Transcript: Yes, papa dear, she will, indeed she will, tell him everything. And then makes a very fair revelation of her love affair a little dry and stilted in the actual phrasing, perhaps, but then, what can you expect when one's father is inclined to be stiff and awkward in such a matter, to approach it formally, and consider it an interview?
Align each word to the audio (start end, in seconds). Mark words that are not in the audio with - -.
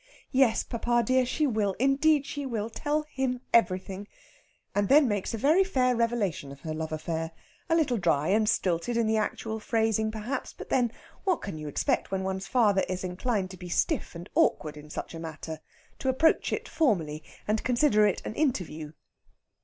Yes, 0.31 0.63
papa 0.63 1.03
dear, 1.05 1.27
she 1.27 1.45
will, 1.45 1.73
indeed 1.77 2.25
she 2.25 2.43
will, 2.43 2.71
tell 2.71 3.03
him 3.03 3.39
everything. 3.53 4.07
And 4.73 4.89
then 4.89 5.07
makes 5.07 5.35
a 5.35 5.37
very 5.37 5.63
fair 5.63 5.95
revelation 5.95 6.51
of 6.51 6.61
her 6.61 6.73
love 6.73 6.91
affair 6.91 7.29
a 7.69 7.75
little 7.75 7.97
dry 7.97 8.29
and 8.29 8.49
stilted 8.49 8.97
in 8.97 9.05
the 9.05 9.17
actual 9.17 9.59
phrasing, 9.59 10.09
perhaps, 10.09 10.53
but 10.53 10.69
then, 10.69 10.91
what 11.23 11.43
can 11.43 11.59
you 11.59 11.67
expect 11.67 12.09
when 12.09 12.23
one's 12.23 12.47
father 12.47 12.83
is 12.89 13.03
inclined 13.03 13.51
to 13.51 13.57
be 13.57 13.69
stiff 13.69 14.15
and 14.15 14.27
awkward 14.33 14.75
in 14.75 14.89
such 14.89 15.13
a 15.13 15.19
matter, 15.19 15.59
to 15.99 16.09
approach 16.09 16.51
it 16.51 16.67
formally, 16.67 17.23
and 17.47 17.63
consider 17.63 18.07
it 18.07 18.25
an 18.25 18.33
interview? 18.33 18.93